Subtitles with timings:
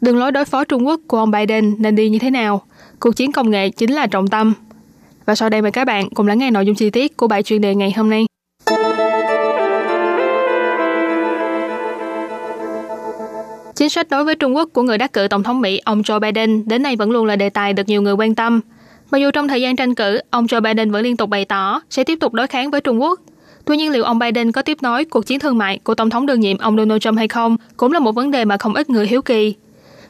[0.00, 2.62] đường lối đối phó Trung Quốc của ông Biden nên đi như thế nào?
[3.00, 4.54] Cuộc chiến công nghệ chính là trọng tâm.
[5.26, 7.42] Và sau đây mời các bạn cùng lắng nghe nội dung chi tiết của bài
[7.42, 8.26] chuyên đề ngày hôm nay.
[13.74, 16.20] Chính sách đối với Trung Quốc của người đắc cử Tổng thống Mỹ ông Joe
[16.20, 18.60] Biden đến nay vẫn luôn là đề tài được nhiều người quan tâm.
[19.10, 21.80] Mặc dù trong thời gian tranh cử, ông Joe Biden vẫn liên tục bày tỏ
[21.90, 23.20] sẽ tiếp tục đối kháng với Trung Quốc.
[23.64, 26.26] Tuy nhiên liệu ông Biden có tiếp nối cuộc chiến thương mại của Tổng thống
[26.26, 28.90] đương nhiệm ông Donald Trump hay không cũng là một vấn đề mà không ít
[28.90, 29.54] người hiếu kỳ.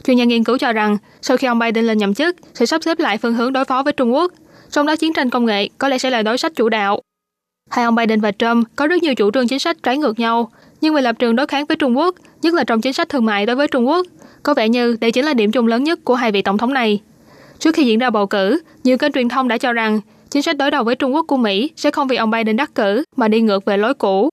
[0.05, 2.83] Chuyên gia nghiên cứu cho rằng, sau khi ông Biden lên nhậm chức, sẽ sắp
[2.85, 4.33] xếp lại phương hướng đối phó với Trung Quốc,
[4.71, 7.01] trong đó chiến tranh công nghệ có lẽ sẽ là đối sách chủ đạo.
[7.71, 10.51] Hai ông Biden và Trump có rất nhiều chủ trương chính sách trái ngược nhau,
[10.81, 13.25] nhưng về lập trường đối kháng với Trung Quốc, nhất là trong chính sách thương
[13.25, 14.07] mại đối với Trung Quốc,
[14.43, 16.75] có vẻ như đây chính là điểm chung lớn nhất của hai vị tổng thống
[16.75, 17.01] này.
[17.59, 20.57] Trước khi diễn ra bầu cử, nhiều kênh truyền thông đã cho rằng chính sách
[20.57, 23.29] đối đầu với Trung Quốc của Mỹ sẽ không vì ông Biden đắc cử mà
[23.29, 24.29] đi ngược về lối cũ.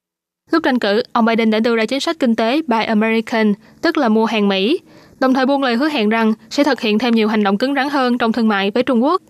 [0.51, 3.97] Lúc tranh cử, ông Biden đã đưa ra chính sách kinh tế Buy American, tức
[3.97, 4.79] là mua hàng Mỹ,
[5.19, 7.75] đồng thời buông lời hứa hẹn rằng sẽ thực hiện thêm nhiều hành động cứng
[7.75, 9.21] rắn hơn trong thương mại với Trung Quốc.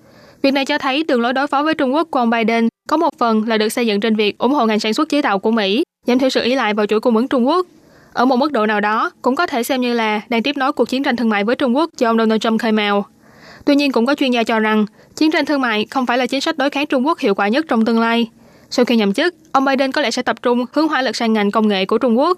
[0.41, 2.97] Việc này cho thấy đường lối đối phó với Trung Quốc của ông Biden có
[2.97, 5.39] một phần là được xây dựng trên việc ủng hộ ngành sản xuất chế tạo
[5.39, 7.67] của Mỹ, giảm thiểu lại vào chuỗi cung ứng Trung Quốc.
[8.13, 10.73] Ở một mức độ nào đó, cũng có thể xem như là đang tiếp nối
[10.73, 13.05] cuộc chiến tranh thương mại với Trung Quốc do ông Donald Trump khơi mào.
[13.65, 16.25] Tuy nhiên cũng có chuyên gia cho rằng, chiến tranh thương mại không phải là
[16.25, 18.27] chính sách đối kháng Trung Quốc hiệu quả nhất trong tương lai.
[18.69, 21.33] Sau khi nhậm chức, ông Biden có lẽ sẽ tập trung hướng hỏa lực sang
[21.33, 22.37] ngành công nghệ của Trung Quốc.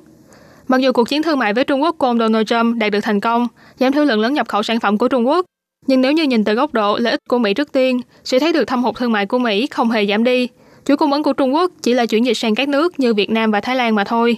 [0.70, 3.00] Mặc dù cuộc chiến thương mại với Trung Quốc của ông Donald Trump đạt được
[3.02, 3.48] thành công,
[3.80, 5.46] giảm thiểu lượng lớn nhập khẩu sản phẩm của Trung Quốc,
[5.88, 8.54] nhưng nếu như nhìn từ góc độ lợi ích của Mỹ trước tiên, sẽ thấy
[8.54, 10.48] được thâm hụt thương mại của Mỹ không hề giảm đi.
[10.86, 13.30] Chuỗi cung ứng của Trung Quốc chỉ là chuyển dịch sang các nước như Việt
[13.30, 14.38] Nam và Thái Lan mà thôi.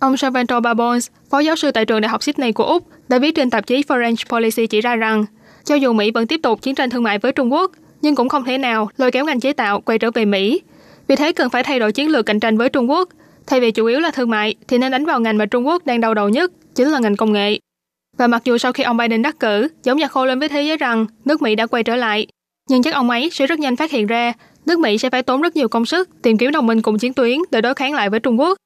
[0.00, 3.34] Ông Salvatore Babons, phó giáo sư tại trường Đại học Sydney của Úc, đã viết
[3.34, 5.24] trên tạp chí Foreign Policy chỉ ra rằng,
[5.64, 7.70] cho dù Mỹ vẫn tiếp tục chiến tranh thương mại với Trung Quốc,
[8.02, 10.60] nhưng cũng không thể nào lôi kéo ngành chế tạo quay trở về Mỹ.
[11.08, 13.08] Vì thế cần phải thay đổi chiến lược cạnh tranh với Trung Quốc.
[13.46, 15.86] Thay vì chủ yếu là thương mại, thì nên đánh vào ngành mà Trung Quốc
[15.86, 17.58] đang đau đầu nhất, chính là ngành công nghệ.
[18.16, 20.62] Và mặc dù sau khi ông Biden đắc cử, giống như khô lên với thế
[20.62, 22.26] giới rằng nước Mỹ đã quay trở lại,
[22.70, 24.32] nhưng chắc ông ấy sẽ rất nhanh phát hiện ra
[24.66, 27.12] nước Mỹ sẽ phải tốn rất nhiều công sức tìm kiếm đồng minh cùng chiến
[27.12, 28.58] tuyến để đối kháng lại với Trung Quốc.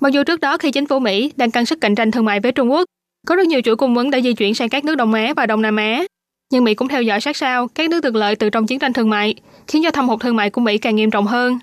[0.00, 2.40] Mặc dù trước đó khi chính phủ Mỹ đang căng sức cạnh tranh thương mại
[2.40, 2.84] với Trung Quốc,
[3.26, 5.46] có rất nhiều chuỗi cung ứng đã di chuyển sang các nước Đông Á và
[5.46, 6.04] Đông Nam Á,
[6.52, 8.92] nhưng Mỹ cũng theo dõi sát sao các nước được lợi từ trong chiến tranh
[8.92, 9.34] thương mại,
[9.66, 11.58] khiến cho thâm hụt thương mại của Mỹ càng nghiêm trọng hơn.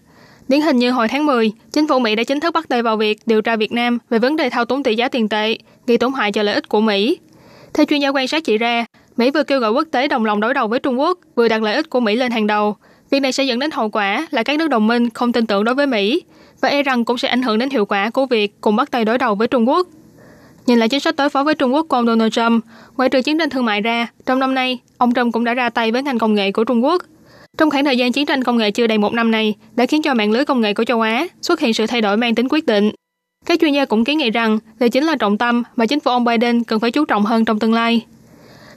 [0.49, 2.97] Điển hình như hồi tháng 10, chính phủ Mỹ đã chính thức bắt tay vào
[2.97, 5.97] việc điều tra Việt Nam về vấn đề thao túng tỷ giá tiền tệ, gây
[5.97, 7.19] tổn hại cho lợi ích của Mỹ.
[7.73, 8.85] Theo chuyên gia quan sát chỉ ra,
[9.17, 11.61] Mỹ vừa kêu gọi quốc tế đồng lòng đối đầu với Trung Quốc, vừa đặt
[11.61, 12.75] lợi ích của Mỹ lên hàng đầu.
[13.09, 15.63] Việc này sẽ dẫn đến hậu quả là các nước đồng minh không tin tưởng
[15.63, 16.23] đối với Mỹ
[16.61, 19.05] và e rằng cũng sẽ ảnh hưởng đến hiệu quả của việc cùng bắt tay
[19.05, 19.87] đối đầu với Trung Quốc.
[20.65, 22.65] Nhìn lại chính sách đối phó với Trung Quốc của ông Donald Trump,
[22.97, 25.69] ngoại trừ chiến tranh thương mại ra, trong năm nay, ông Trump cũng đã ra
[25.69, 27.03] tay với ngành công nghệ của Trung Quốc.
[27.57, 30.01] Trong khoảng thời gian chiến tranh công nghệ chưa đầy một năm này, đã khiến
[30.01, 32.47] cho mạng lưới công nghệ của châu Á xuất hiện sự thay đổi mang tính
[32.49, 32.91] quyết định.
[33.45, 36.11] Các chuyên gia cũng kiến nghị rằng đây chính là trọng tâm mà chính phủ
[36.11, 38.05] ông Biden cần phải chú trọng hơn trong tương lai.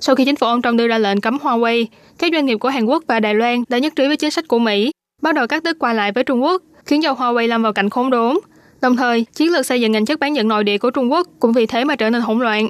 [0.01, 1.85] Sau khi chính phủ ông Trump đưa ra lệnh cấm Huawei,
[2.19, 4.49] các doanh nghiệp của Hàn Quốc và Đài Loan đã nhất trí với chính sách
[4.49, 4.91] của Mỹ,
[5.23, 7.91] bắt đầu cắt đứt qua lại với Trung Quốc, khiến cho Huawei lâm vào cảnh
[7.91, 8.37] khốn đốn.
[8.81, 11.29] Đồng thời, chiến lược xây dựng ngành chất bán dẫn nội địa của Trung Quốc
[11.41, 12.69] cũng vì thế mà trở nên hỗn loạn.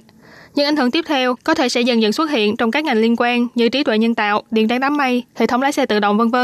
[0.55, 2.99] Những ảnh hưởng tiếp theo có thể sẽ dần dần xuất hiện trong các ngành
[2.99, 5.87] liên quan như trí tuệ nhân tạo, điện toán đám mây, hệ thống lái xe
[5.87, 6.37] tự động v.v.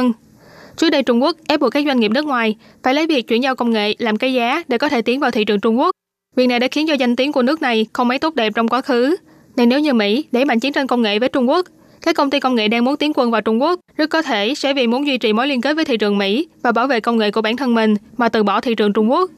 [0.77, 3.43] Trước đây Trung Quốc ép buộc các doanh nghiệp nước ngoài phải lấy việc chuyển
[3.43, 5.91] giao công nghệ làm cái giá để có thể tiến vào thị trường Trung Quốc.
[6.37, 8.69] Việc này đã khiến cho danh tiếng của nước này không mấy tốt đẹp trong
[8.69, 9.17] quá khứ.
[9.57, 11.67] Nên nếu như Mỹ đẩy mạnh chiến tranh công nghệ với Trung Quốc,
[12.03, 14.55] các công ty công nghệ đang muốn tiến quân vào Trung Quốc rất có thể
[14.55, 17.01] sẽ vì muốn duy trì mối liên kết với thị trường Mỹ và bảo vệ
[17.01, 19.31] công nghệ của bản thân mình mà từ bỏ thị trường Trung Quốc.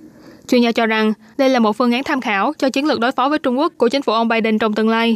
[0.50, 3.12] Chuyên gia cho rằng đây là một phương án tham khảo cho chiến lược đối
[3.12, 5.14] phó với Trung Quốc của chính phủ ông Biden trong tương lai.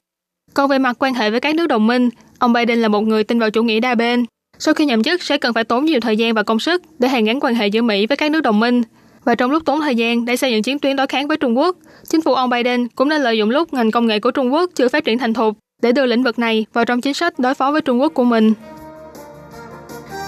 [0.55, 2.09] Còn về mặt quan hệ với các nước đồng minh,
[2.39, 4.25] ông Biden là một người tin vào chủ nghĩa đa bên.
[4.59, 7.09] Sau khi nhậm chức sẽ cần phải tốn nhiều thời gian và công sức để
[7.09, 8.83] hàn gắn quan hệ giữa Mỹ với các nước đồng minh.
[9.25, 11.59] Và trong lúc tốn thời gian để xây dựng chiến tuyến đối kháng với Trung
[11.59, 11.77] Quốc,
[12.09, 14.71] chính phủ ông Biden cũng đã lợi dụng lúc ngành công nghệ của Trung Quốc
[14.75, 17.55] chưa phát triển thành thục để đưa lĩnh vực này vào trong chính sách đối
[17.55, 18.53] phó với Trung Quốc của mình.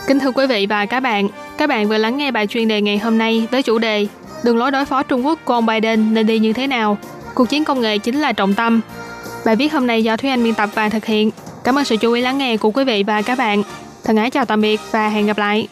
[0.07, 1.29] Kính thưa quý vị và các bạn,
[1.59, 4.07] các bạn vừa lắng nghe bài chuyên đề ngày hôm nay với chủ đề
[4.45, 6.99] đường lối đối phó Trung Quốc của ông Biden nên đi như thế nào?
[7.35, 8.81] Cuộc chiến công nghệ chính là trọng tâm.
[9.45, 11.31] Bài viết hôm nay do Thúy Anh biên tập và thực hiện.
[11.65, 13.63] Cảm ơn sự chú ý lắng nghe của quý vị và các bạn.
[14.05, 15.69] Thân ái chào tạm biệt và hẹn gặp lại.